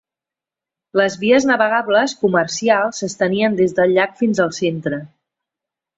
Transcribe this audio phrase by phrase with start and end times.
[1.01, 5.01] Les vies navegables comercials s'estenien des del llac fins al centre.